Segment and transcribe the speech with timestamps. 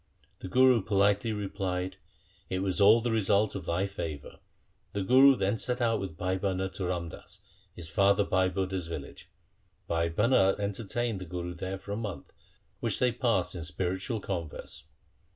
[0.39, 1.97] The Guru politely replied,'
[2.49, 4.39] It was all the result of thy favour.'
[4.93, 7.39] The Guru then set out with Bhai Bhana to Ramdas,
[7.75, 9.29] his father Bhai Budha's village.
[9.87, 12.33] Bhai Bhana entertained the Guru there for a month,
[12.79, 14.85] which they passed in spiritual converse.